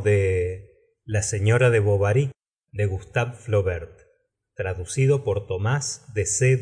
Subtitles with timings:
[0.00, 0.70] de
[1.04, 2.32] la señora de bovary
[2.86, 4.00] gustave flaubert
[4.54, 6.58] traducido por tomás de c.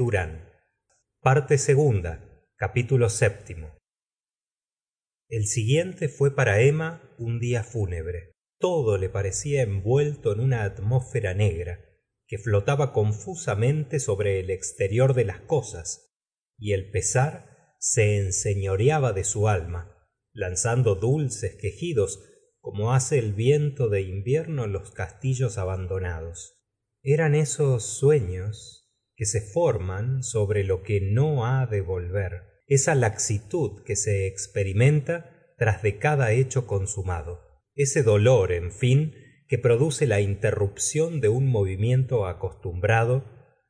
[5.28, 8.32] El siguiente fue para emma un día fúnebre.
[8.58, 11.80] Todo le parecía envuelto en una atmósfera negra
[12.26, 16.14] que flotaba confusamente sobre el exterior de las cosas
[16.58, 19.95] y el pesar se enseñoreaba de su alma
[20.36, 22.22] lanzando dulces quejidos
[22.60, 26.62] como hace el viento de invierno en los castillos abandonados.
[27.02, 33.82] Eran esos sueños que se forman sobre lo que no ha de volver esa laxitud
[33.84, 37.40] que se experimenta tras de cada hecho consumado
[37.76, 39.14] ese dolor en fin
[39.48, 43.24] que produce la interrupción de un movimiento acostumbrado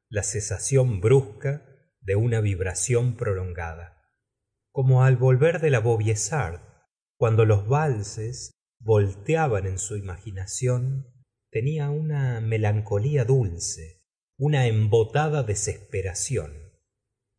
[0.09, 1.67] la cesación brusca
[2.01, 3.96] de una vibración prolongada
[4.77, 6.61] como al volver de la vaubyessard
[7.17, 14.03] cuando los valses volteaban en su imaginación tenia una melancolía dulce
[14.37, 16.75] una embotada desesperación.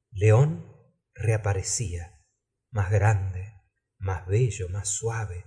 [0.09, 0.66] León
[1.13, 2.25] reaparecía
[2.71, 3.53] más grande
[3.99, 5.45] más bello más suave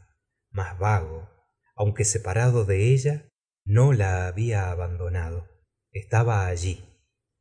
[0.53, 1.29] más vago
[1.75, 3.29] aunque separado de ella
[3.65, 5.49] no la había abandonado.
[5.91, 6.85] Estaba allí.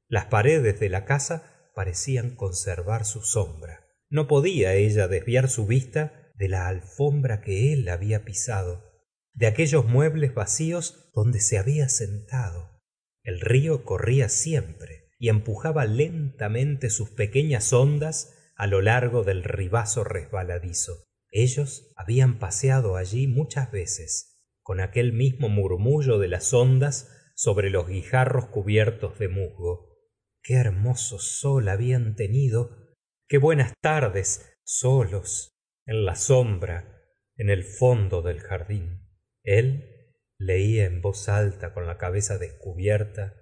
[0.08, 6.32] Las paredes de la casa parecían conservar su sombra no podía ella desviar su vista
[6.36, 8.90] de la alfombra que él había pisado
[9.34, 12.82] de aquellos muebles vacíos donde se había sentado.
[13.24, 18.36] El río corría siempre y empujaba lentamente sus pequeñas ondas
[18.68, 21.06] lo largo del ribazo resbaladizo.
[21.32, 27.88] Ellos habían paseado allí muchas veces con aquel mismo murmullo de las ondas sobre los
[27.88, 29.98] guijarros cubiertos de musgo.
[30.44, 32.89] Qué hermoso sol habían tenido
[33.30, 37.00] qué buenas tardes solos en la sombra
[37.38, 39.08] en el fondo del jardín.
[39.44, 43.36] El leía en voz alta con la cabeza descubierta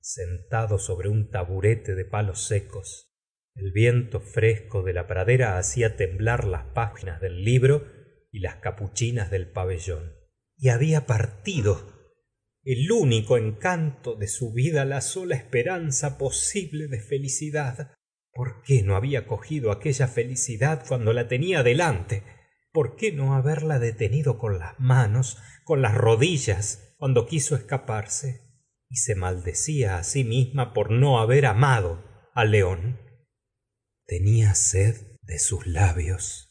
[0.00, 3.12] sentado sobre un taburete de palos secos.
[3.56, 7.90] El viento fresco de la pradera hacía temblar las páginas del libro
[8.30, 10.14] y las capuchinas del pabellón.
[10.56, 11.92] Y había partido
[12.62, 17.93] el único encanto de su vida la sola esperanza posible de felicidad
[18.34, 22.22] por qué no había cogido aquella felicidad cuando la tenia delante
[22.72, 28.42] por qué no haberla detenido con las manos con las rodillas cuando quiso escaparse
[28.90, 32.98] y se maldecía sí misma por no haber amado á león
[34.06, 36.50] tenia sed de sus labios.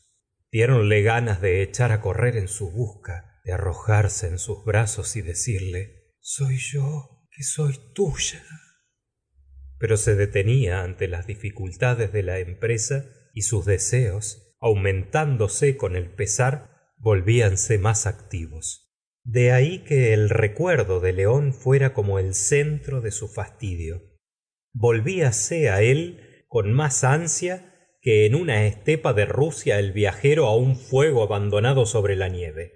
[0.52, 5.22] Diéronle ganas de echar á correr en su busca de arrojarse en sus brazos y
[5.22, 8.44] decirle soy yo que soy tuya
[9.84, 16.10] pero se detenía ante las dificultades de la empresa y sus deseos aumentándose con el
[16.10, 18.96] pesar volvíanse más activos.
[19.26, 24.04] De ahí que el recuerdo de león fuera como el centro de su fastidio.
[24.72, 30.56] Volvíase á él con más ansia que en una estepa de rusia el viajero á
[30.56, 32.72] un fuego abandonado sobre la nieve.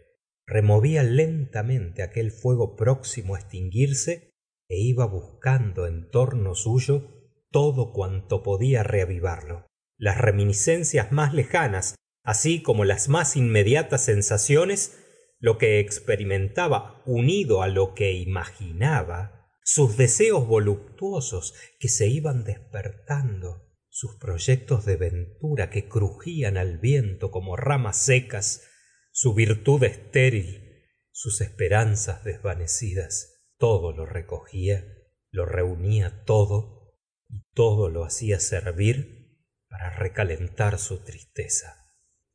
[0.45, 4.26] Removía lentamente aquel fuego próximo á extinguirse
[4.69, 9.65] é iba buscando en torno suyo todo cuanto podía reavivarlo.
[9.97, 11.95] Las reminiscencias más lejanas
[12.27, 14.99] así como las más inmediatas sensaciones
[15.39, 23.71] lo que experimentaba unido á lo que imaginaba sus deseos voluptuosos que se iban despertando
[23.87, 28.63] sus proyectos de ventura que crujían al viento como ramas secas
[29.13, 34.85] su virtud estéril sus esperanzas desvanecidas todo lo recogía
[35.31, 36.95] lo reunía todo
[37.27, 41.91] y todo lo hacía servir para recalentar su tristeza.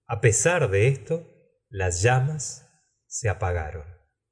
[0.07, 1.27] A pesar de esto
[1.69, 2.69] las llamas
[3.07, 3.87] se apagaron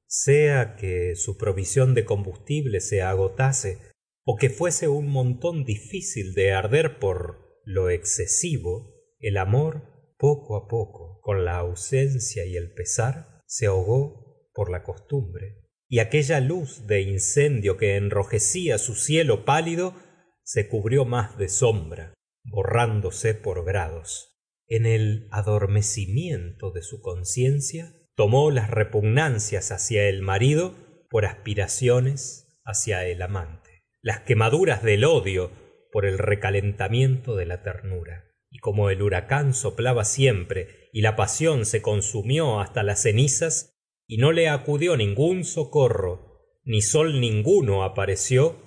[0.05, 3.91] sea que su provisión de combustible se agotase
[4.37, 11.19] que fuese un montón difícil de arder por lo excesivo el amor poco á poco
[11.21, 15.60] con la ausencia y el pesar se ahogó por la costumbre
[15.91, 19.93] y aquella luz de incendio que enrojecía su cielo pálido
[20.41, 24.39] se cubrió más de sombra borrándose por grados.
[24.67, 30.73] En el adormecimiento de su conciencia tomó las repugnancias hacia el marido
[31.09, 33.71] por aspiraciones hacia el amante
[34.01, 35.51] las quemaduras del odio
[35.91, 38.31] por el recalentamiento de la ternura.
[38.49, 43.70] Y como el huracán soplaba siempre y la pasión se consumió hasta las cenizas
[44.11, 48.57] y no le acudió ningún socorro ni sol ninguno apareció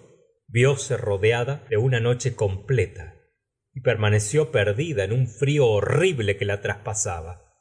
[0.47, 3.21] vióse rodeada de una noche completa
[3.75, 7.53] y permaneció perdida en un frío horrible que la traspasaba.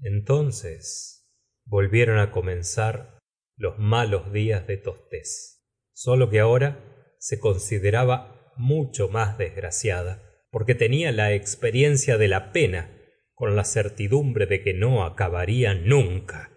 [0.00, 1.30] Entonces
[1.66, 3.18] volvieron á comenzar
[3.58, 11.12] los malos días de tostes sólo que ahora se consideraba mucho más desgraciada porque tenia
[11.12, 12.98] la experiencia de la pena
[13.34, 16.55] con la certidumbre de que no acabaría nunca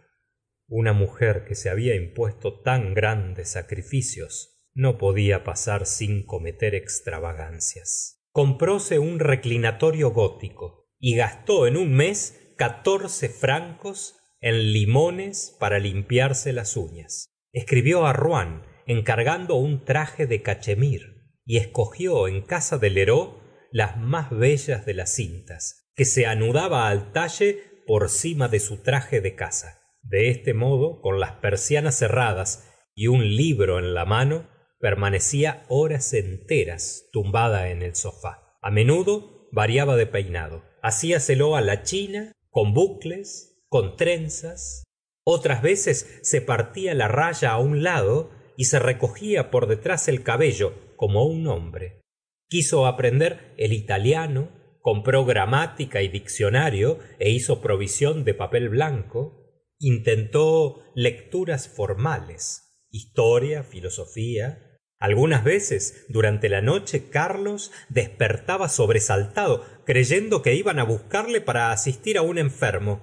[0.70, 8.24] una mujer que se había impuesto tan grandes sacrificios no podía pasar sin cometer extravagancias.
[8.32, 16.54] Compróse un reclinatorio gótico y gastó en un mes catorce francos en limones para limpiarse
[16.54, 17.26] las uñas.
[17.52, 23.38] Escribió á rouen encargando un traje de cachemir y escogió en casa de lheureux
[23.72, 28.78] las más bellas de las cintas que se anudaba al talle por cima de su
[28.78, 34.06] traje de casa de este modo con las persianas cerradas y un libro en la
[34.06, 34.48] mano
[34.80, 38.58] permanecía horas enteras tumbada en el sofá.
[38.62, 40.64] A menudo variaba de peinado.
[40.82, 44.84] Haciaselo á la china con bucles con trenzas.
[45.24, 50.24] Otras veces se partía la raya á un lado y se recogía por detrás el
[50.24, 52.02] cabello como un hombre.
[52.50, 54.50] Quiso aprender el italiano
[54.82, 59.49] compró gramática y diccionario é hizo provisión de papel blanco
[59.80, 64.80] intentó lecturas formales historia filosofía.
[65.00, 72.38] Algunas veces durante la noche carlos despertaba sobresaltado creyendo que iban buscarle para asistir un
[72.38, 73.02] enfermo.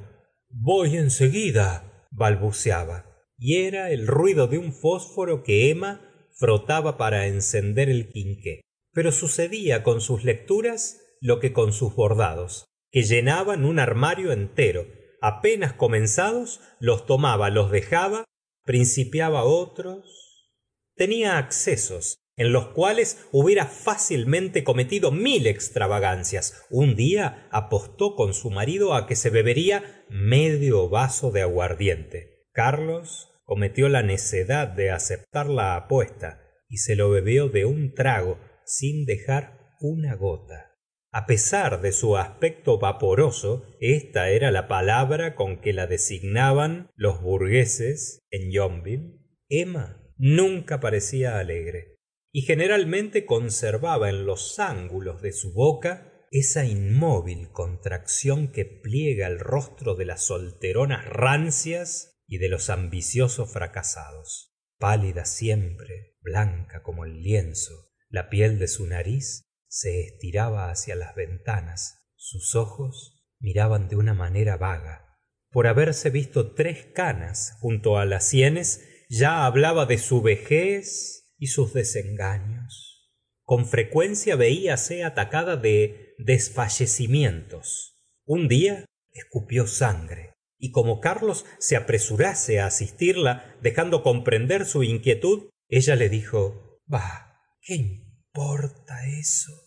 [0.50, 3.06] Voy en seguida balbuceaba.
[3.38, 6.00] Y era el ruido de un fósforo que emma
[6.34, 8.61] frotaba para encender el quinqué.
[8.93, 14.87] Pero sucedía con sus lecturas lo que con sus bordados que llenaban un armario entero
[15.20, 18.24] apenas comenzados los tomaba los dejaba
[18.64, 20.50] principiaba otros.
[20.96, 26.64] Tenia accesos en los cuales hubiera fácilmente cometido mil extravagancias.
[26.68, 32.44] Un día apostó con su marido á que se bebería medio vaso de aguardiente.
[32.52, 38.38] Carlos cometió la necedad de aceptar la apuesta y se lo bebió de un trago
[38.64, 40.75] sin dejar una gota
[41.16, 47.22] a pesar de su aspecto vaporoso esta era la palabra con que la designaban los
[47.22, 49.14] burgueses en yonville.
[49.48, 51.96] Emma nunca parecía alegre
[52.32, 59.38] y generalmente conservaba en los ángulos de su boca esa inmóvil contracción que pliega el
[59.38, 64.54] rostro de las solteronas rancias y de los ambiciosos fracasados.
[64.78, 69.45] Pálida siempre blanca como el lienzo la piel de su nariz
[69.78, 71.99] se estiraba hacia las ventanas.
[72.14, 75.19] Sus ojos miraban de una manera vaga.
[75.50, 81.49] Por haberse visto tres canas junto á las sienes ya hablaba de su vejez y
[81.49, 83.12] sus desengaños.
[83.44, 88.00] Con frecuencia velase atacada de desfallecimientos.
[88.25, 95.50] Un día escupió sangre y como carlos se apresurase á asistirla dejando comprender su inquietud
[95.69, 99.65] ella le dijo bah qué importa eso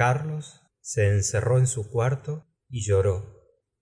[0.00, 3.36] carlos se encerró en su cuarto y lloró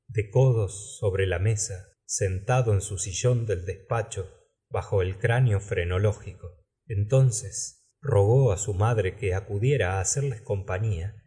[0.08, 4.28] de codos sobre la mesa sentado en su sillón del despacho
[4.68, 6.66] bajo el cráneo frenológico.
[6.88, 11.22] Entonces rogó á su madre que acudiera á hacerles compañía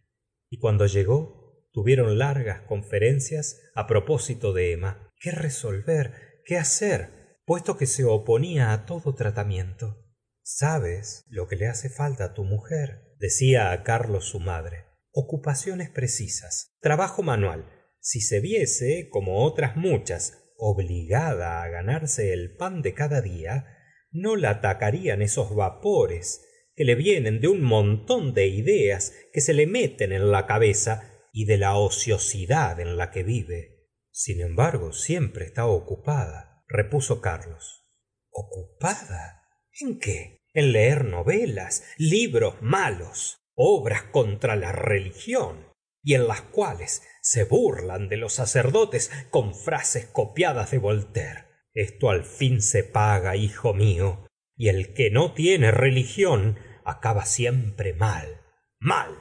[0.50, 5.10] y cuando llegó tuvieron largas conferencias á propósito de emma.
[5.16, 10.04] Qué resolver qué hacer puesto que se oponía á todo tratamiento.
[10.44, 15.90] Sabes lo que le hace falta á tu mujer decía á carlos su madre ocupaciones
[15.90, 17.70] precisas trabajo manual.
[18.00, 23.78] Si se viese como otras muchas obligada á ganarse el pan de cada día
[24.12, 29.54] no la atacarían esos vapores que le vienen de un montón de ideas que se
[29.54, 33.88] le meten en la cabeza y de la ociosidad en la que vive.
[34.10, 37.86] Sin embargo siempre está ocupada repuso carlos.
[38.32, 39.44] Ocupada
[39.80, 45.68] en qué en leer novelas libros malos obras contra la religión
[46.04, 51.46] y en las cuales se burlan de los sacerdotes con frases copiadas de voltaire.
[51.74, 57.94] Esto al fin se paga hijo mío y el que no tiene religión acaba siempre
[57.94, 58.42] mal
[58.82, 59.16] mal.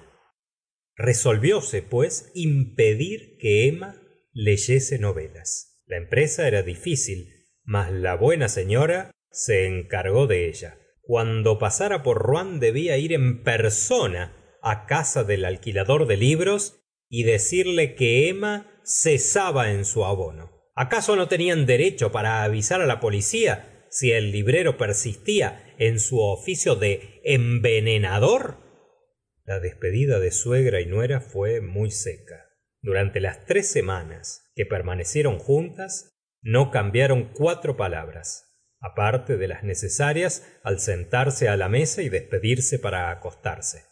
[0.96, 5.82] Resolvióse pues impedir que emma leyese novelas.
[5.86, 10.79] La empresa era difícil mas la buena señora se encargó de ella
[11.10, 14.32] cuando pasara por rouen debía ir en persona
[14.86, 20.70] casa del alquilador de libros y decirle que emma cesaba en su abono.
[20.76, 26.76] Acaso no tenían derecho para avisar la policía si el librero persistía en su oficio
[26.76, 28.58] de envenenador
[29.44, 32.46] la despedida de suegra y nuera fue muy seca.
[32.82, 38.46] Durante las tres semanas que permanecieron juntas no cambiaron cuatro palabras
[38.80, 43.84] aparte de las necesarias al sentarse á la mesa y despedirse para acostarse.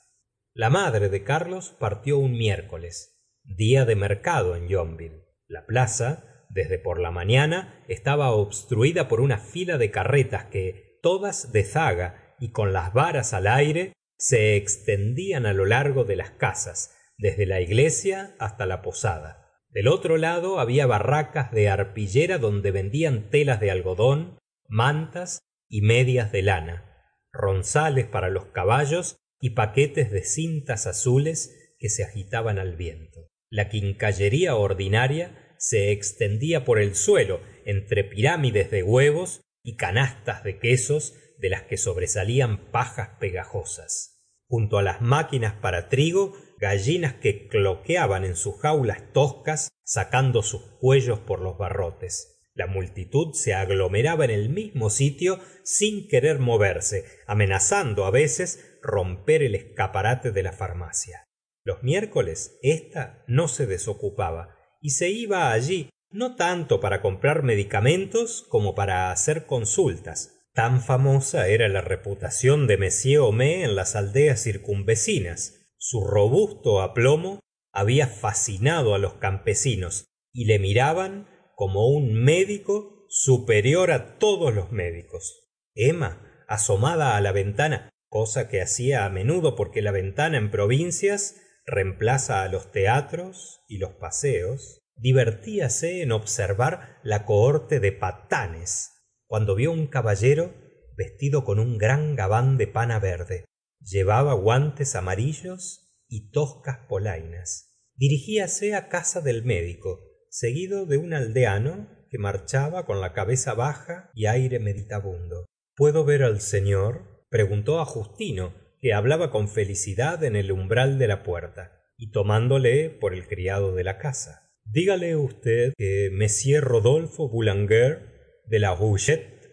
[0.55, 3.15] La madre de carlos partió un miércoles
[3.45, 5.25] día de mercado en yonville.
[5.47, 11.53] La plaza desde por la mañana estaba obstruida por una fila de carretas que todas
[11.53, 16.31] de zaga y con las varas al aire se extendían á lo largo de las
[16.31, 19.49] casas desde la iglesia hasta la posada.
[19.71, 24.38] Del otro lado había barracas de arpillera donde vendían telas de algodón
[24.69, 26.85] mantas y medias de lana
[27.33, 33.29] ronzales para los caballos y paquetes de cintas azules que se agitaban al viento.
[33.51, 40.59] La quincallería ordinaria se extendía por el suelo entre pirámides de huevos y canastas de
[40.59, 44.17] quesos de las que sobresalían pajas pegajosas.
[44.49, 50.63] Junto á las máquinas para trigo gallinas que cloqueaban en sus jaulas toscas sacando sus
[50.81, 57.05] cuellos por los barrotes la multitud se aglomeraba en el mismo sitio sin querer moverse
[57.29, 61.25] amenazando veces romper el escaparate de la farmacia.
[61.65, 68.45] Los miércoles ésta no se desocupaba y se iba allí no tanto para comprar medicamentos
[68.49, 70.35] como para hacer consultas.
[70.53, 75.69] Tan famosa era la reputación de m homais en las aldeas circunvecinas.
[75.77, 77.39] Su robusto aplomo
[77.73, 84.71] había fascinado á los campesinos y le miraban como un médico superior á todos los
[84.71, 85.51] médicos.
[85.75, 86.13] Emma
[86.47, 91.35] asomada á la ventana cosa que hacía á menudo porque la ventana en provincias
[91.67, 98.93] reemplaza á los teatros y los paseos divertíase en observar la cohorte de patanes
[99.27, 100.55] cuando vio un caballero
[100.97, 103.47] vestido con un gran gabán de pana verde.
[103.81, 107.75] Llevaba guantes amarillos y toscas polainas.
[107.97, 114.11] Dirigíase á casa del médico seguido de un aldeano que marchaba con la cabeza baja
[114.15, 115.47] y aire meditabundo.
[115.77, 121.09] Puedo ver al señor preguntó á justino que hablaba con felicidad en el umbral de
[121.09, 124.51] la puerta y tomándole por el criado de la casa.
[124.65, 126.27] Dígale usted que m
[126.61, 129.51] rodolfo boulanger de la huchette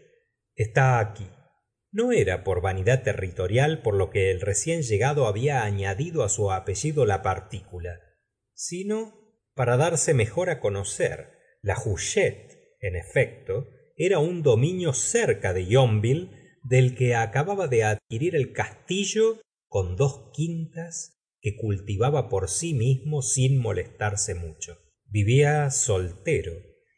[0.55, 1.27] está aquí.
[1.91, 6.51] No era por vanidad territorial por lo que el recién llegado había añadido á su
[6.51, 7.99] apellido la partícula
[8.55, 9.24] sino
[9.55, 11.31] para darse mejor á conocer.
[11.61, 16.29] La huchette en efecto era un dominio cerca de yonville
[16.63, 23.21] del que acababa de adquirir el castillo con dos quintas que cultivaba por sí mismo
[23.21, 24.77] sin molestarse mucho.
[25.05, 26.53] Vivía soltero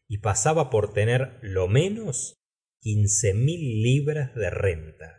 [0.08, 2.36] y pasaba por tener lo menos
[2.80, 5.18] quince mil libras de renta.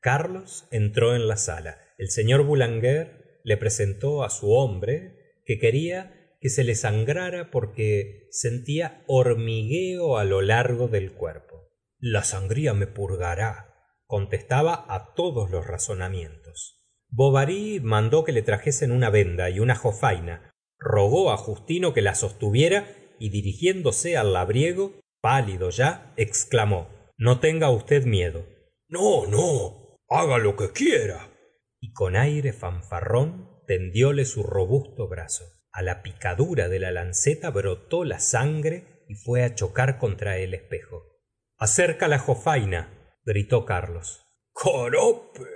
[0.00, 1.78] Carlos entró en la sala.
[1.98, 8.26] El señor boulanger le presentó á su hombre que quería que se le sangrara porque
[8.30, 11.68] sentía hormigueo á lo largo del cuerpo.
[11.98, 13.70] La sangría me purgará
[14.06, 16.80] contestaba á todos los razonamientos.
[17.08, 22.14] Bovary mandó que le trajesen una venda y una jofaina rogó á justino que la
[22.14, 22.88] sostuviera
[23.20, 28.46] y dirigiéndose al labriego pálido ya exclamó no tenga usted miedo
[28.88, 31.30] no no haga lo que quiera
[31.78, 38.04] y con aire fanfarrón tendióle su robusto brazo a la picadura de la lanceta brotó
[38.04, 41.20] la sangre y fue á chocar contra el espejo.
[41.58, 44.26] Acerca la jofaina gritó carlos.
[44.54, 45.46] Galope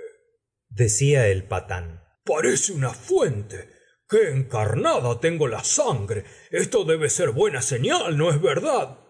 [0.69, 2.03] decía el patán.
[2.23, 3.69] parece una fuente.
[4.07, 6.25] Qué encarnada tengo la sangre.
[6.51, 9.05] Esto debe ser buena señal no es verdad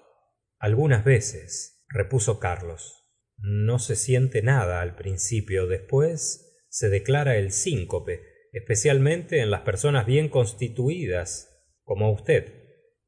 [0.65, 3.05] algunas veces repuso carlos.
[3.37, 5.67] No se siente nada al principio.
[5.67, 8.23] Después se declara el síncope
[8.55, 11.49] especialmente en las personas bien constituidas
[11.83, 12.63] como usted.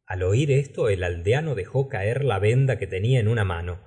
[0.06, 3.84] Al oír esto el aldeano dejó caer la venda que tenía en una mano.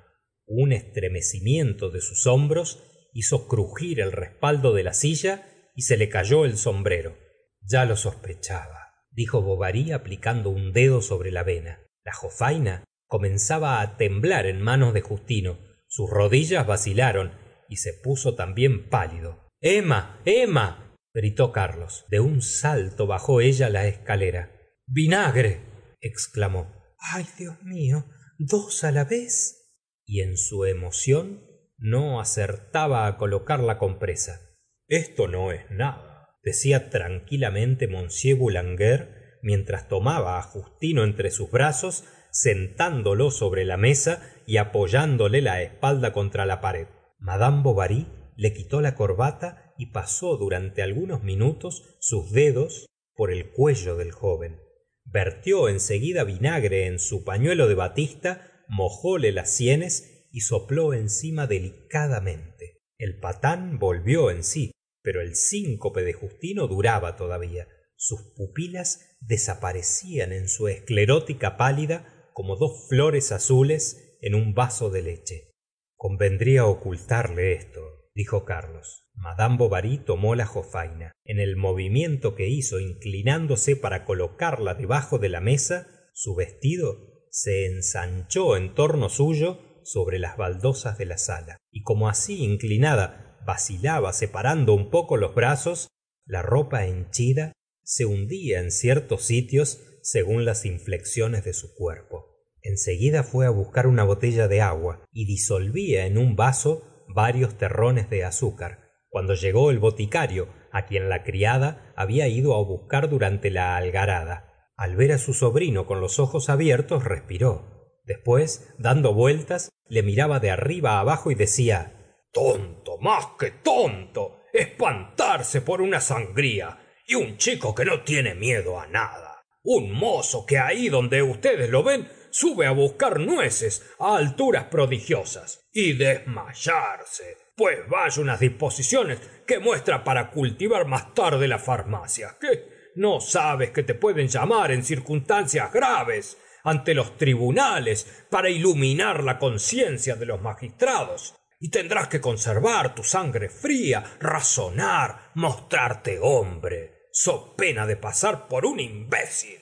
[0.46, 6.08] Un estremecimiento de sus hombros hizo crugir el respaldo de la silla y se le
[6.08, 7.16] cayó el sombrero.
[7.62, 11.80] Ya lo sospechaba dijo bovary aplicando un dedo sobre la vena.
[12.04, 15.58] La jofaina comenzaba á temblar en manos de justino.
[15.88, 17.32] Sus rodillas vacilaron
[17.68, 19.48] y se puso también pálido.
[19.60, 22.04] Emma emma gritó carlos.
[22.08, 24.50] De un salto bajó ella la escalera.
[24.86, 25.60] Vinagre
[26.00, 26.72] exclamó.
[26.98, 28.06] Ay dios mio
[28.38, 29.70] dos á la vez
[30.06, 31.44] y en su emoción
[31.76, 34.40] no acertaba á colocar la compresa
[34.88, 42.04] esto no es nada decía tranquilamente m boulanger mientras tomaba á justino entre sus brazos
[42.30, 46.86] sentándolo sobre la mesa y apoyándole la espalda contra la pared.
[47.18, 52.84] Madame bovary le quitó la corbata y pasó durante algunos minutos sus dedos
[53.14, 54.60] por el cuello del joven.
[55.06, 61.46] Vertió en seguida vinagre en su pañuelo de batista mojóle las sienes y sopló encima
[61.46, 62.82] delicadamente.
[62.98, 64.70] El patán volvió en si
[65.02, 67.66] pero el síncope de justino duraba todavía.
[67.96, 75.00] Sus pupilas desaparecían en su esclerótica pálida como dos flores azules en un vaso de
[75.00, 75.52] leche.
[75.96, 79.06] Convendría ocultarle esto dijo carlos.
[79.14, 81.12] Mad bovary tomó la jofaina.
[81.24, 87.66] En el movimiento que hizo inclinándose para colocarla debajo de la mesa su vestido se
[87.66, 91.56] ensanchó en torno suyo sobre las baldosas de la sala.
[91.70, 95.88] Y como así inclinada vacilaba separando un poco los brazos
[96.26, 97.52] la ropa henchida
[97.82, 102.26] se hundía en ciertos sitios según las inflexiones de su cuerpo.
[102.62, 108.10] En seguida fue buscar una botella de agua y disolvía en un vaso varios terrones
[108.10, 108.90] de azúcar.
[109.08, 110.48] Cuando llegó el boticario
[110.86, 114.70] quien la criada había ido buscar durante la algarada.
[114.76, 117.98] Al ver á su sobrino con los ojos abiertos respiró.
[118.04, 121.96] Después dando vueltas le miraba de arriba abajo y decía
[122.32, 128.78] tonto más que tonto espantarse por una sangría y un chico que no tiene miedo
[128.86, 129.44] nada.
[129.62, 135.68] Un mozo que ahí donde ustedes lo ven sube á buscar nueces á alturas prodigiosas
[135.72, 137.36] y desmayarse.
[137.56, 143.70] Pues vaya unas disposiciones que muestra para cultivar más tarde la farmacia qué no sabes
[143.70, 150.26] que te pueden llamar en circunstancias graves ante los tribunales para iluminar la conciencia de
[150.26, 151.34] los magistrados.
[151.60, 157.08] Y tendrás que conservar tu sangre fría razonar mostrarte hombre.
[157.12, 159.59] So pena de pasar por un imbécil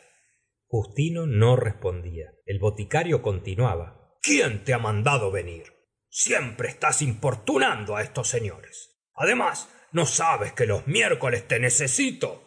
[0.68, 2.32] justino no respondía.
[2.46, 4.16] El boticario continuaba.
[4.22, 5.78] Quién te ha mandado venir
[6.10, 8.98] siempre estás importunando á estos señores.
[9.14, 12.42] Además no sabes que los miércoles te necesito.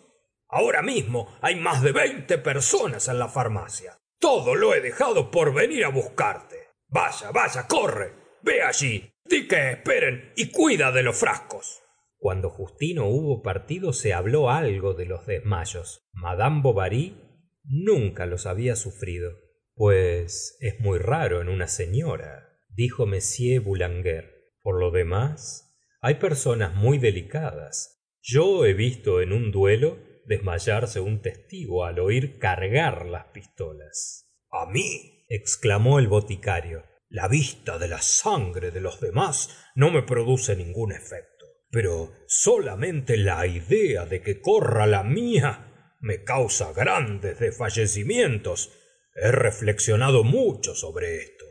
[0.48, 3.98] Ahora mismo hay más de veinte personas en la farmacia.
[4.20, 6.70] Todo lo he dejado por venir á buscarte.
[6.88, 8.14] Vaya vaya corre.
[8.42, 9.10] Ve allí.
[9.24, 11.82] Di que esperen y cuida de los frascos.
[12.18, 16.04] Cuando justino hubo partido se habló algo de los desmayos.
[16.12, 17.31] Mad bovary
[17.64, 19.32] nunca los había sufrido.
[19.74, 23.20] Pues es muy raro en una señora dijo m
[23.60, 24.54] boulanger.
[24.62, 28.04] Por lo demás hay personas muy delicadas.
[28.22, 34.32] Yo he visto en un duelo desmayarse un testigo al oír cargar las pistolas.
[34.52, 36.84] A mí exclamó el boticario.
[37.10, 41.32] La vista de la sangre de los demás no me produce ningún efecto
[41.72, 45.71] pero solamente la idea de que corra la mía
[46.02, 48.72] me causa grandes desfallecimientos.
[49.16, 51.46] He reflexionado mucho sobre esto.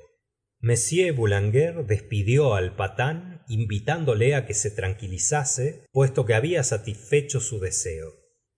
[0.62, 8.12] M boulanger despidió al patán invitándole que se tranquilizase puesto que había satisfecho su deseo.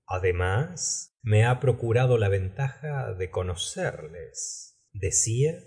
[0.07, 5.59] Además me ha procurado la ventaja de conocerles decía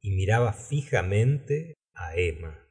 [0.00, 1.74] y miraba fijamente
[2.16, 2.68] emma.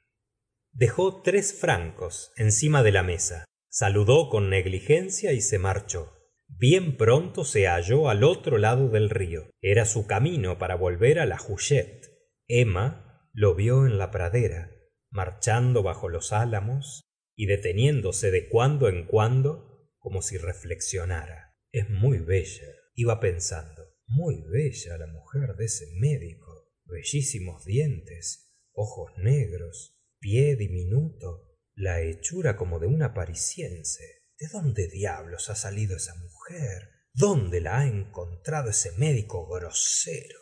[0.74, 6.21] Dejó tres francos encima de la mesa saludó con negligencia y se marchó
[6.58, 9.50] bien pronto se halló al otro lado del río.
[9.62, 12.10] Era su camino para volver á la huchette
[12.48, 14.72] emma lo vio en la pradera
[15.12, 17.02] marchando bajo los álamos
[17.36, 21.56] y deteniéndose de cuando en cuando como si reflexionara.
[21.72, 23.84] Es muy bella iba pensando.
[24.08, 26.70] Muy bella la mujer de ese médico.
[26.86, 33.14] Bellísimos dientes ojos negros pie diminuto la hechura como de una
[34.42, 40.40] de dónde diablos ha salido esa mujer dónde la ha encontrado ese médico grosero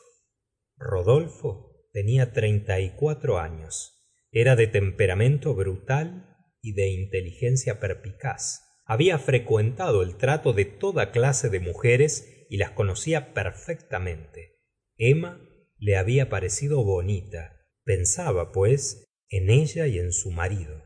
[0.78, 4.08] rodolfo tenía treinta y cuatro años.
[4.32, 11.50] Era de temperamento brutal y de inteligencia perspicaz había frecuentado el trato de toda clase
[11.50, 14.62] de mujeres y las conocía perfectamente.
[14.96, 15.46] Emma
[15.78, 17.66] le había parecido bonita.
[17.84, 20.84] Pensaba pues en ella y en su marido.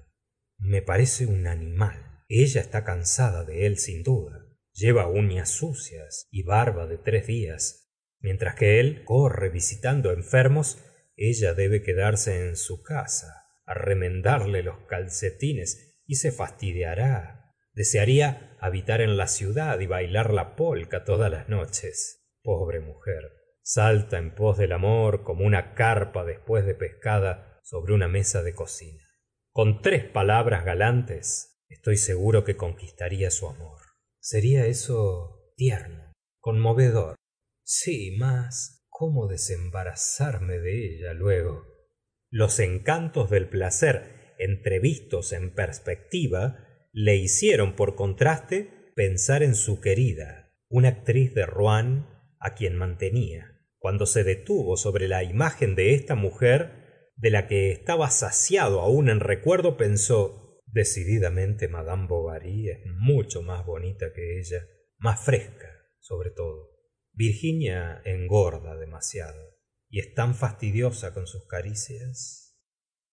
[0.58, 4.46] Me parece un animal ella está cansada de él sin duda.
[4.74, 7.92] Lleva uñas sucias y barba de tres días.
[8.20, 10.84] Mientras que él corre visitando enfermos
[11.16, 17.54] ella debe quedarse en su casa á remendarle los calcetines y se fastidiará.
[17.74, 22.26] Desearía habitar en la ciudad y bailar la polka todas las noches.
[22.42, 23.32] Pobre mujer.
[23.62, 28.54] Salta en pos del amor como una carpa después de pescada sobre una mesa de
[28.54, 29.04] cocina.
[29.52, 33.82] Con tres palabras galantes estoy seguro que conquistaría su amor.
[34.20, 37.16] Sería eso tierno conmovedor.
[37.64, 41.66] Sí mas cómo desembarazarme de ella luego
[42.30, 50.52] los encantos del placer entrevistos en perspectiva le hicieron por contraste pensar en su querida
[50.70, 52.08] una actriz de rouen
[52.56, 58.10] quien mantenía cuando se detuvo sobre la imagen de esta mujer de la que estaba
[58.10, 60.43] saciado aún en recuerdo pensó
[60.74, 66.70] decididamente mad bovary es mucho más bonita que ella más fresca sobre todo.
[67.14, 69.58] Virginia engorda demasiado
[69.90, 72.60] y es tan fastidiosa con sus caricias.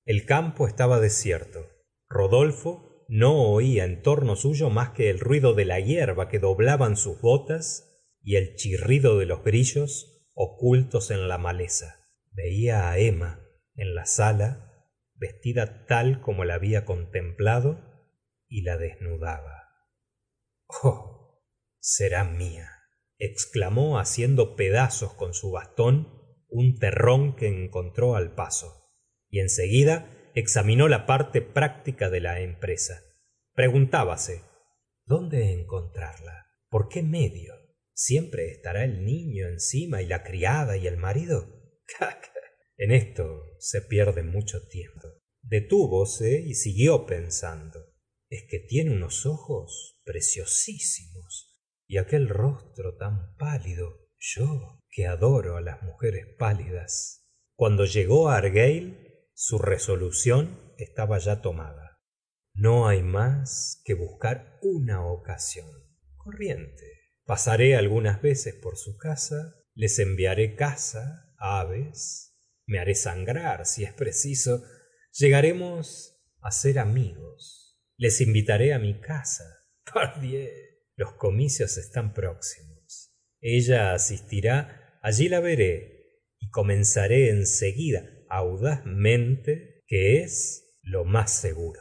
[0.05, 1.69] El campo estaba desierto.
[2.09, 6.97] Rodolfo no oía en torno suyo más que el ruido de la hierba que doblaban
[6.97, 12.09] sus botas y el chirrido de los grillos ocultos en la maleza.
[12.33, 14.70] Veía á emma en la sala
[15.21, 17.79] vestida tal como la había contemplado
[18.49, 19.69] y la desnudaba.
[20.83, 21.21] Oh
[21.79, 22.81] será mia
[23.21, 26.09] exclamó haciendo pedazos con su bastón
[26.49, 28.91] un terrón que encontró al paso
[29.29, 33.03] y en seguida examinó la parte práctica de la empresa.
[33.55, 34.43] Preguntábase
[35.05, 37.55] dónde encontrarla por qué medio
[37.93, 41.47] siempre estará el niño encima y la criada y el marido
[42.81, 45.07] en esto se pierde mucho tiempo.
[45.43, 47.93] Detúvose y siguió pensando.
[48.31, 54.09] Es que tiene unos ojos preciosísimos y aquel rostro tan pálido.
[54.19, 57.29] Yo que adoro las mujeres pálidas.
[57.55, 58.97] Cuando llegó á argueil
[59.35, 62.01] su resolución estaba ya tomada.
[62.55, 65.69] No hay más que buscar una ocasión.
[66.17, 66.87] Corriente.
[67.27, 69.55] Pasaré algunas veces por su casa.
[69.75, 72.30] Les enviaré caza aves
[72.71, 74.65] me haré sangrar si es preciso
[75.19, 77.77] llegaremos á ser amigos.
[77.97, 79.45] Les invitaré á mi casa.
[79.93, 80.53] Pardiez
[80.97, 83.13] los comicios están próximos.
[83.41, 91.81] Ella asistirá allí la veré y comenzaré en seguida audazmente que es lo más seguro